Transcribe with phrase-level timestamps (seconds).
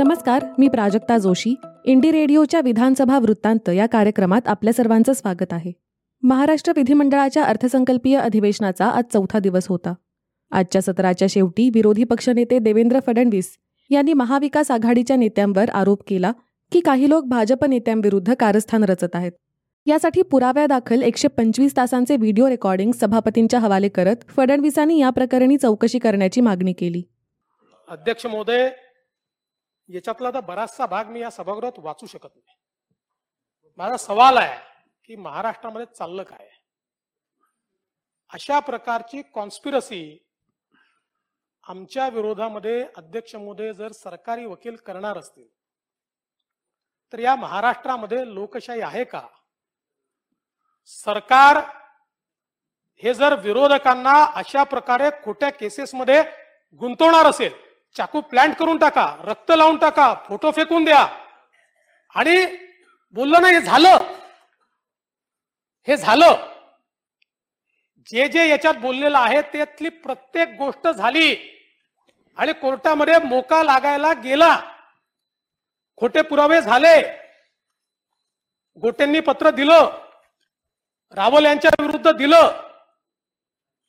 [0.00, 1.54] नमस्कार मी प्राजक्ता जोशी.
[1.84, 5.72] इंडी रेडिओच्या विधानसभा वृत्तांत या कार्यक्रमात आपल्या सर्वांचं स्वागत आहे.
[6.22, 9.92] महाराष्ट्र विधिमंडळाच्या अर्थसंकल्पीय अधिवेशनाचा आज चौथा दिवस होता.
[10.52, 13.50] आजच्या सत्राच्या शेवटी विरोधी पक्षनेते देवेंद्र फडणवीस
[13.90, 16.32] यांनी महाविकास आघाडीच्या नेत्यांवर आरोप केला
[16.72, 19.32] की काही लोक भाजप नेत्यांविरुद्ध कारस्थान रचत आहेत.
[19.86, 26.40] यासाठी पुराव्यादाखल एकशे पंचवीस तासांचे व्हिडिओ रेकॉर्डिंग सभापतींच्या हवाले करत फडणवीसांनी या प्रकरणी चौकशी करण्याची
[26.40, 27.02] मागणी केली.
[27.88, 28.68] अध्यक्ष महोदय
[29.90, 32.56] याच्यातला तर बराचसा भाग मी या सभागृहात वाचू शकत नाही.
[33.78, 34.58] माझा सवाल आहे
[35.04, 36.48] की महाराष्ट्रामध्ये चाललं काय?
[38.30, 40.18] अशा प्रकारची कॉन्स्पिरसी
[41.66, 45.48] आमच्या विरोधामध्ये अध्यक्ष महोदय जर सरकारी वकील करणार असतील
[47.12, 49.26] तर या महाराष्ट्रामध्ये लोकशाही आहे का?
[50.86, 51.58] सरकार
[53.02, 56.22] हे जर विरोधकांना अशा प्रकारे खोट्या केसेसमध्ये
[56.80, 57.52] गुंतवणार असेल
[57.96, 61.26] चाकू प्लांट करून टाका रक्त लावून टाका फोटो फेकून द्या.
[62.14, 62.56] आणि
[63.12, 63.96] बोललं ना हे झालं.
[65.86, 66.54] हे झालं.
[68.06, 71.36] जे जे याच्यात बोललेलं आहे त्यातली प्रत्येक गोष्ट झाली.
[72.36, 74.60] आणि कोर्टामध्ये मोका लागायला गेला.
[75.96, 77.02] खोटे पुरावे झाले.
[78.80, 80.06] गोटेंनी पत्र दिलं.
[81.12, 82.70] रावल यांच्या विरुद्ध दिलं.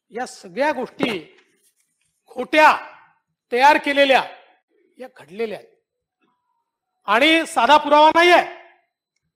[0.09, 1.37] या सगळ्या गोष्टी
[2.27, 2.87] खोट्या.
[3.51, 4.23] तयार केलेल्या
[4.99, 5.69] या घडलेल्या आहेत.
[7.07, 8.45] आणि साधा पुरावा नाही आहे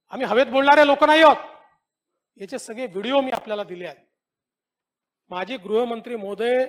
[0.10, 1.38] आम्ही हवेत बोलणारे लोक नाही आहोत.
[2.38, 4.06] याचे सगळे व्हिडिओ मी आपल्याला दिले आहेत.
[5.30, 6.66] माजी गृहमंत्री महोदय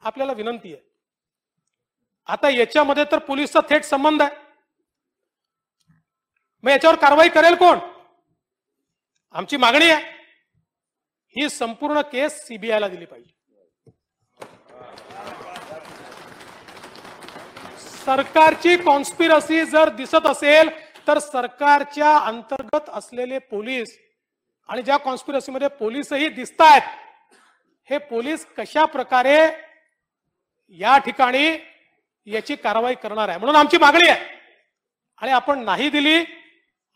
[0.00, 0.82] आपल्याला विनंती आहे.
[2.26, 4.36] आता याच्यामध्ये तर पोलीसचा थेट संबंध आहे.
[6.62, 7.78] मग याच्यावर कारवाई करेल कोण?
[9.30, 10.04] आमची मागणी आहे.
[11.36, 13.35] ही संपूर्ण केस सीबीआयला दिली पाहिजे.
[18.06, 20.68] सरकारची कॉन्स्पिरसी जर दिसत असेल
[21.08, 23.98] तर सरकारच्या अंतर्गत असलेले पोलीस
[24.68, 26.82] आणि ज्या कॉन्स्पिरसीमध्ये पोलीसही दिसत आहेत
[27.88, 29.36] हे पोलीस कशा प्रकारे
[30.78, 31.46] या ठिकाणी
[32.26, 33.38] याची कारवाई करणार आहे?
[33.38, 34.20] म्हणून आमची मागणी आहे.
[35.22, 36.24] आणि आपण नाही दिली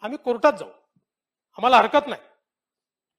[0.03, 0.69] आम्ही कोर्टात जाऊ.
[1.59, 2.23] आम्हाला हरकत नाही.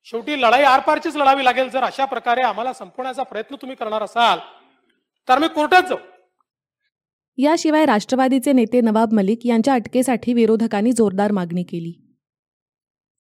[0.06, 4.40] शेवटी लढाई आरपारचीच लढावी लागेल जर अशा प्रकारे आम्हाला संपवण्याचा प्रयत्न तुम्ही करणार असाल
[5.28, 5.98] तर मी कोर्टात जाऊ.
[7.38, 11.92] याशिवाय राष्ट्रवादीचे नेते नवाब मलिक यांच्या अटकेसाठी विरोधकांनी जोरदार मागणी केली.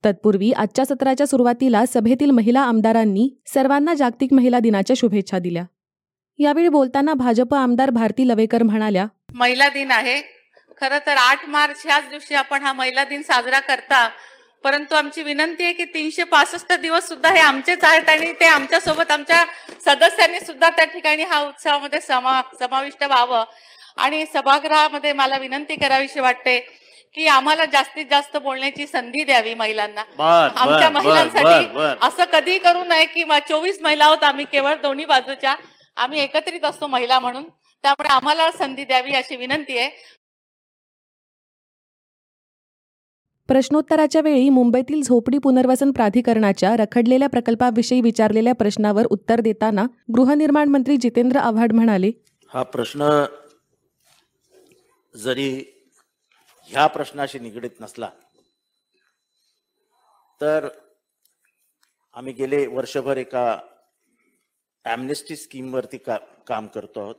[0.03, 5.63] तत्पूर्वी आजच्या सत्राच्या सुरुवातीला सभेतील महिला आमदारांनी सर्वांना जागतिक महिला दिनाच्या शुभेच्छा दिल्या.
[6.39, 9.05] यावेळी बोलताना भाजप आमदार भारती लवेकर म्हणाल्या
[9.35, 10.21] महिला दिन आहे.
[10.81, 14.07] खरं तर आठ मार्च ह्याच दिवशी आपण हा महिला दिन साजरा करता.
[14.63, 19.11] परंतु आमची विनंती आहे की तीनशे पासष्ट दिवस सुद्धा हे आमचेच आहेत आणि ते आमच्यासोबत
[19.11, 19.43] आमच्या
[19.85, 23.43] सदस्यांनी सुद्धा त्या ठिकाणी हा उत्सवामध्ये समा समाविष्ट व्हावं.
[24.01, 26.59] आणि सभागृहामध्ये मला विनंती करावीशी वाटते
[27.17, 30.01] की आम्हाला जास्तीत जास्त बोलण्याची संधी द्यावी महिलांना.
[30.19, 31.95] आमच्या बर बर महिलांसाठी बर बर.
[32.07, 35.55] असं कधी करू नये की चोवीस महिला आहोत आम्ही केवळ दोन्ही बाजूच्या
[35.97, 37.43] आम्ही एकत्रित असतो महिला म्हणून.
[37.83, 39.89] त्यामुळे आम्हाला संधी द्यावी अशी विनंती आहे.
[43.49, 49.85] प्रश्नोत्तराच्या वेळी मुंबईतील झोपडी पुनर्वसन प्राधिकरणाच्या रखडलेल्या प्रकल्पाविषयी विचारलेल्या प्रश्नावर उत्तर देताना
[50.15, 52.11] गृहनिर्माण मंत्री जितेंद्र आव्हाड म्हणाले
[52.51, 53.09] हा प्रश्न
[55.15, 55.49] जरी
[56.69, 58.09] ह्या प्रश्नाशी निगडीत नसला
[60.41, 60.67] तर
[62.15, 63.45] आम्ही गेले वर्षभर एका
[64.85, 66.17] ॲमनेस्टी स्कीमवरती का
[66.47, 67.15] काम करतो आहोत.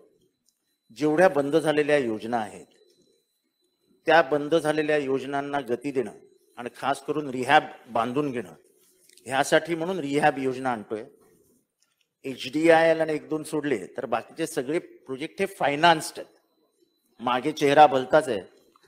[0.98, 2.66] जेवढ्या बंद झालेल्या योजना आहेत
[4.06, 6.12] त्या बंद झालेल्या योजनांना गती देणं
[6.58, 8.54] आणि खास करून रिहॅब बांधून घेणं
[9.26, 11.04] ह्यासाठी म्हणून रिहॅब योजना आणतोय.
[12.24, 16.28] एच डी आय एल आणि एक दोन सोडले तर बाकीचे सगळे प्रोजेक्ट हे फायनान्स्ड आहेत.
[17.22, 18.40] मागे चेहरा भलताच आहे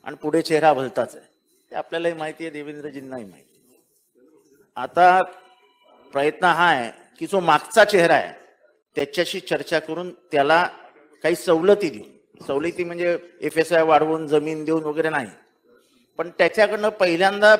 [0.05, 1.25] आणि पुढे चेहरा भलताच आहे.
[1.71, 3.53] ते आपल्यालाही माहिती आहे देवेंद्रजींनाही माहिती
[4.77, 5.23] आता
[6.13, 8.33] प्रयत्न हा आहे की जो मागचा चेहरा आहे
[8.97, 10.63] त्याच्याशी चर्चा करून त्याला
[11.25, 12.03] काही सवलती देऊ.
[12.47, 15.29] सवलती म्हणजे एफ एस आय वाढवून जमीन देऊन वगैरे नाही.
[16.19, 17.57] पण त्याच्याकडनं पहिल्यांदा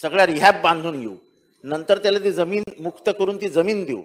[0.00, 1.16] सगळा रिहॅब बांधून येऊ
[1.64, 4.02] नंतर त्याला ती जमीन मुक्त करून ती जमीन देऊ.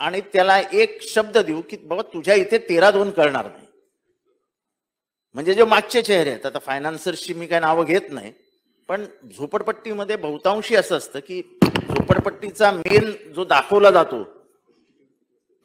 [0.00, 3.66] आणि त्याला एक शब्द देऊ की बाबा तुझ्या इथे तेरा दोन करणार नाही.
[5.34, 8.32] म्हणजे जे मागचे चेहरे आहेत आता फायनान्सर्सची मी काय नावं घेत नाही
[8.88, 9.04] पण
[9.36, 14.22] झोपडपट्टीमध्ये बहुतांशी असं असतं की झोपडपट्टीचा मेन जो दाखवला जातो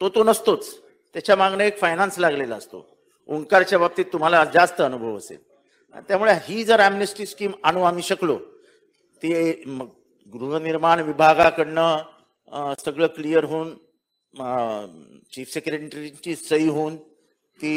[0.00, 0.74] तो तो नसतोच.
[1.14, 2.86] त्याच्या मागणं एक फायनान्स लागलेला असतो.
[3.28, 5.38] ओंकारच्या बाबतीत तुम्हाला जास्त अनुभव असेल.
[6.08, 8.38] त्यामुळे ही जर ॲमनेस्टी स्कीम आणू आम्ही शकलो
[9.22, 9.86] ती मग
[10.32, 13.74] गृहनिर्माण विभागाकडनं सगळं क्लिअर होऊन
[15.32, 17.72] चीफ सेक्रेटरीची सही होऊन ती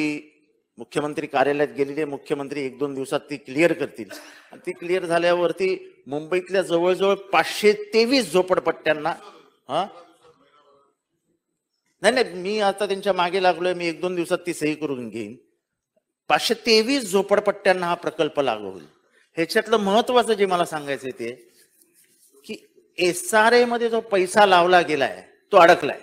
[0.80, 4.10] मुख्यमंत्री कार्यालयात गेलेले मुख्यमंत्री एक दोन दिवसात ती क्लिअर करतील.
[4.52, 5.68] आणि ती क्लिअर झाल्यावरती
[6.08, 9.10] मुंबईतल्या जवळजवळ पाचशे तेवीस झोपडपट्ट्यांना
[9.70, 9.86] हा?
[12.02, 15.36] नाही नाही मी आता त्यांच्या मागे लागलोय मी एक दोन दिवसात ती सही करून घेईन.
[16.30, 18.86] पाचशे तेवीस झोपडपट्ट्यांना हा प्रकल्प लागू होईल.
[19.38, 21.32] ह्याच्यातलं महत्वाचं जे मला सांगायचं ते
[22.46, 22.56] की
[22.98, 25.22] एस आर ए मध्ये जो पैसा लावला गेलाय
[25.52, 26.00] तो अडकलाय.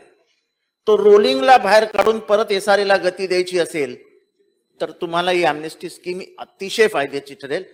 [0.87, 3.97] तो रोलिंगला बाहेर काढून परत एस आर ला गती द्यायची असेल
[4.81, 7.65] तर तुम्हाला ही अमनेस्टी स्कीम अतिशय फायद्याची ठरेल.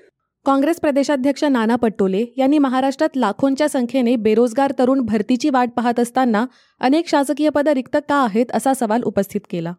[0.46, 6.44] काँग्रेस प्रदेशाध्यक्ष नाना पटोले यांनी महाराष्ट्रात लाखोंच्या संख्येने बेरोजगार तरुण भरतीची वाट पाहत असताना
[6.80, 9.72] अनेक शासकीय पदं रिक्त का आहेत असा सवाल उपस्थित केला.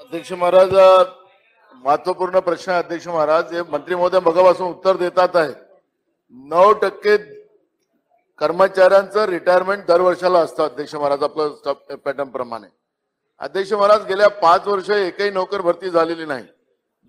[0.00, 0.74] अध्यक्ष महाराज
[1.74, 3.52] महत्त्वपूर्ण प्रश्न आहे अध्यक्ष महाराज.
[3.54, 5.52] हे मंत्री महोदय मगापासून उत्तर देतात आहे.
[6.50, 7.16] नऊ टक्के
[8.38, 12.66] कर्मचाऱ्यांचं रिटायरमेंट दरवर्षाला असतं अध्यक्ष महाराज आपलं पॅटर्न प्रमाणे.
[13.40, 16.44] अध्यक्ष महाराज गेल्या पाच वर्ष एकही नोकर भरती झालेली नाही.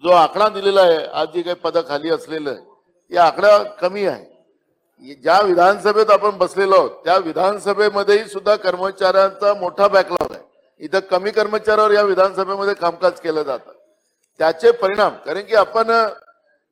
[0.03, 4.25] जो आकडा दिलेला आहे आज जी काही पदं खाली असलेलं आहे या आकडा कमी आहे.
[5.23, 10.41] ज्या विधानसभेत आपण बसलेलो आहोत त्या विधानसभेमध्येही सुद्धा कर्मचाऱ्यांचा मोठा बॅकलॉग आहे.
[10.81, 13.71] इथं कमी कर्मचाऱ्यावर या विधानसभेमध्ये कामकाज केलं जातं.
[14.39, 15.89] त्याचे परिणाम कारण की आपण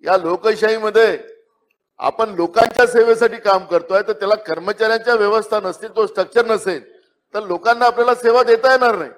[0.03, 1.17] या लोकशाहीमध्ये
[1.99, 6.81] आपण लोकांच्या सेवेसाठी काम करतोय तर त्याला कर्मचाऱ्यांच्या व्यवस्था नसतील तो स्ट्रक्चर नसेल
[7.33, 9.11] तर लोकांना आपल्याला सेवा देता येणार नाही.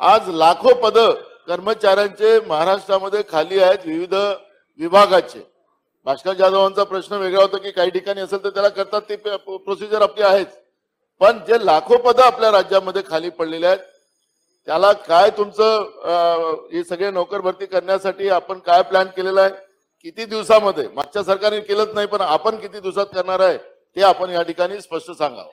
[0.00, 0.98] आज लाखो पद
[1.48, 4.14] कर्मचाऱ्यांचे महाराष्ट्रामध्ये खाली आहेत विविध
[4.80, 5.40] विभागाचे.
[6.06, 10.22] भास्कर जाधवांचा प्रश्न वेगळा होता की काही ठिकाणी असेल तर त्याला करतात ती प्रोसिजर आपली
[10.24, 10.48] आहेच.
[11.20, 13.78] पण जे लाखो पद आपल्या राज्यामध्ये खाली पडलेले आहेत
[14.68, 19.50] त्याला काय तुमचं हे सगळे नोकर भरती करण्यासाठी आपण काय प्लॅन केलेला आहे?
[20.04, 20.86] किती दिवसामध्ये?
[20.94, 23.58] मागच्या सरकारने केलंच नाही पण आपण किती दिवसात करणार आहे
[23.96, 25.50] ते आपण या ठिकाणी स्पष्ट सांगावं.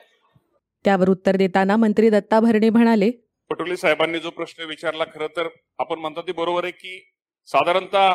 [0.86, 3.12] त्यावर उत्तर देताना मंत्री दत्ता भरणे म्हणाले
[3.50, 5.48] पटोले साहेबांनी जो प्रश्न विचारला खरं तर
[5.80, 7.00] आपण म्हणतो ते बरोबर आहे की
[7.48, 8.14] साधारणतः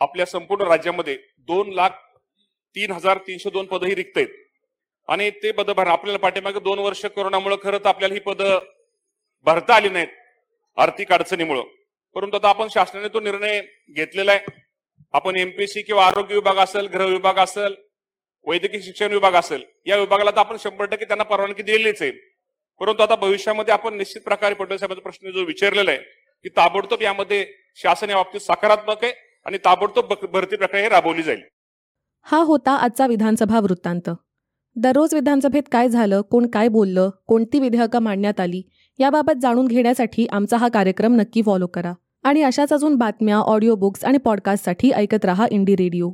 [0.00, 1.16] आपल्या संपूर्ण राज्यामध्ये
[1.48, 1.90] दोन लाख
[2.76, 4.28] तीन हजार तीनशे दोन पदही रिक्त आहेत
[5.08, 8.58] आणि ते पद भर आपल्याला पाठीमागे दोन वर्ष कोरोनामुळे खरं तर आपल्याला ही पदं
[9.46, 10.08] भरता आली नाहीत
[10.78, 11.62] आर्थिक अडचणीमुळं.
[12.16, 14.54] परंतु आता आपण शासनाने तो निर्णय घेतलेला आहे.
[15.14, 17.74] आपण एमपीसी किंवा आरोग्य विभाग असेल गृह विभाग असेल
[18.46, 22.10] वैद्यकीय शिक्षण विभाग असेल या विभागाला तर आपण शंभर टक्के त्यांना परवानगी दिलेलीच आहे.
[22.80, 26.00] परंतु आता भविष्यामध्ये आपण निश्चित प्रकारे पटेल साहेबांचा प्रश्न जो विचारलेला आहे
[26.44, 27.44] की ताबडतोब यामध्ये
[27.76, 29.12] शासन या बाबतीत सकारात्मक आहे
[29.46, 31.40] आणि ताबडतोब भरती प्रक्रिया राबवली जाईल.
[32.26, 34.10] हा होता आजचा विधानसभा वृत्तांत.
[34.76, 38.62] दररोज विधानसभेत काय झालं कोण काय बोललं कोणती विधेयकं मांडण्यात आली
[38.98, 41.92] याबाबत जाणून घेण्यासाठी आमचा हा कार्यक्रम नक्की फॉलो करा.
[42.24, 46.10] आणि अशाच अजून बातम्या ऑडिओ बुक्स आणि पॉडकास्टसाठी ऐकत रहा इंडी रेडिओ.